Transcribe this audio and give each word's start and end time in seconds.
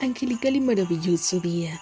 angelical 0.00 0.56
y 0.56 0.60
maravilloso 0.60 1.40
día. 1.40 1.80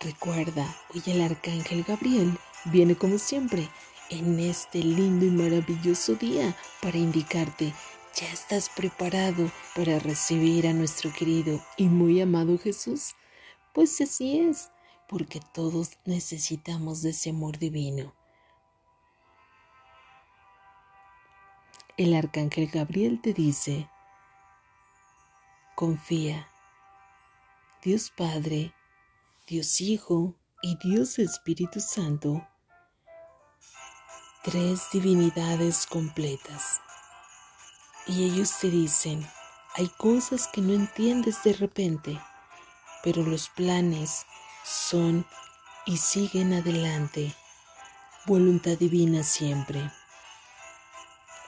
Recuerda, 0.00 0.76
hoy 0.94 1.02
el 1.06 1.20
arcángel 1.20 1.84
Gabriel 1.84 2.38
viene 2.66 2.94
como 2.94 3.18
siempre 3.18 3.68
en 4.08 4.38
este 4.38 4.78
lindo 4.78 5.26
y 5.26 5.30
maravilloso 5.30 6.14
día 6.14 6.56
para 6.80 6.96
indicarte, 6.96 7.72
¿ya 8.14 8.26
estás 8.32 8.68
preparado 8.68 9.50
para 9.74 9.98
recibir 9.98 10.66
a 10.66 10.72
nuestro 10.72 11.12
querido 11.12 11.60
y 11.76 11.88
muy 11.88 12.20
amado 12.20 12.58
Jesús? 12.58 13.14
Pues 13.72 14.00
así 14.00 14.40
es, 14.40 14.70
porque 15.08 15.40
todos 15.52 15.98
necesitamos 16.04 17.02
de 17.02 17.10
ese 17.10 17.30
amor 17.30 17.58
divino. 17.58 18.14
El 21.96 22.14
arcángel 22.14 22.68
Gabriel 22.68 23.20
te 23.20 23.34
dice, 23.34 23.88
confía, 25.74 26.49
Dios 27.82 28.12
Padre, 28.14 28.74
Dios 29.46 29.80
Hijo 29.80 30.34
y 30.60 30.76
Dios 30.76 31.18
Espíritu 31.18 31.80
Santo, 31.80 32.46
tres 34.42 34.82
divinidades 34.92 35.86
completas. 35.86 36.82
Y 38.06 38.24
ellos 38.24 38.52
te 38.60 38.68
dicen, 38.68 39.26
hay 39.76 39.88
cosas 39.96 40.46
que 40.48 40.60
no 40.60 40.74
entiendes 40.74 41.42
de 41.42 41.54
repente, 41.54 42.20
pero 43.02 43.22
los 43.22 43.48
planes 43.48 44.26
son 44.62 45.24
y 45.86 45.96
siguen 45.96 46.52
adelante. 46.52 47.34
Voluntad 48.26 48.76
divina 48.76 49.22
siempre. 49.22 49.90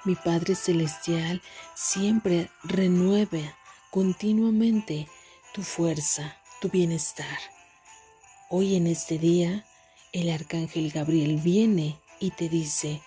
Mi 0.06 0.14
Padre 0.14 0.55
Celestial 0.55 1.42
siempre 1.74 2.50
renueva 2.64 3.55
continuamente 3.91 5.11
tu 5.53 5.62
fuerza, 5.62 6.34
tu 6.62 6.70
bienestar. 6.70 7.39
Hoy 8.48 8.75
en 8.75 8.86
este 8.86 9.19
día, 9.19 9.67
el 10.12 10.31
arcángel 10.31 10.91
Gabriel 10.91 11.36
viene 11.36 12.00
y 12.20 12.31
te 12.31 12.48
dice, 12.48 13.03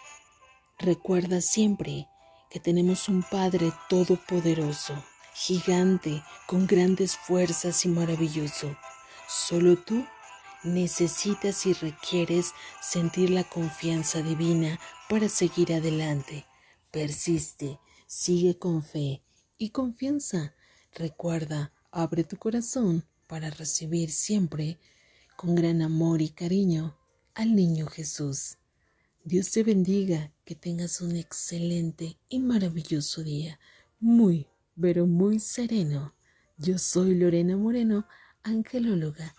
recuerda 0.77 1.41
siempre 1.41 2.07
que 2.51 2.59
tenemos 2.59 3.09
un 3.09 3.23
Padre 3.23 3.71
todopoderoso, 3.89 4.93
gigante, 5.33 6.21
con 6.45 6.67
grandes 6.67 7.17
fuerzas 7.17 7.83
y 7.83 7.89
maravilloso. 7.89 8.77
Solo 9.27 9.77
tú 9.77 10.05
necesitas 10.63 11.66
y 11.66 11.73
requieres 11.73 12.53
sentir 12.79 13.31
la 13.31 13.43
confianza 13.43 14.21
divina 14.21 14.79
para 15.09 15.29
seguir 15.29 15.73
adelante. 15.73 16.45
Persiste, 16.91 17.79
sigue 18.05 18.59
con 18.59 18.83
fe 18.83 19.23
y 19.57 19.71
confianza. 19.71 20.53
Recuerda, 20.93 21.74
Abre 21.97 22.25
tu 22.25 22.35
corazón 22.35 23.05
para 23.25 23.49
recibir 23.49 24.11
siempre 24.11 24.81
con 25.38 25.55
gran 25.55 25.81
amor 25.81 26.21
y 26.21 26.27
cariño 26.27 26.97
al 27.33 27.55
niño 27.55 27.88
Jesús. 27.88 28.57
Dios 29.23 29.49
te 29.51 29.63
bendiga, 29.63 30.33
que 30.43 30.55
tengas 30.55 30.99
un 30.99 31.16
excelente 31.16 32.17
y 32.27 32.39
maravilloso 32.39 33.23
día, 33.23 33.61
muy, 34.01 34.45
pero 34.77 35.07
muy 35.07 35.39
sereno. 35.39 36.13
Yo 36.57 36.77
soy 36.79 37.16
Lorena 37.16 37.55
Moreno, 37.55 38.05
angelóloga. 38.43 39.33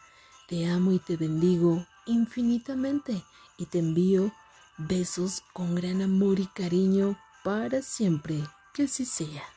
Te 0.49 0.65
amo 0.65 0.93
y 0.93 0.99
te 0.99 1.19
bendigo 1.19 1.87
infinitamente 2.07 3.23
y 3.59 3.67
te 3.67 3.81
envío 3.81 4.33
besos 4.79 5.43
con 5.53 5.75
gran 5.75 6.01
amor 6.01 6.41
y 6.41 6.47
cariño 6.47 7.19
para 7.45 7.83
siempre. 7.83 8.43
Que 8.73 8.85
así 8.85 9.05
sea. 9.05 9.56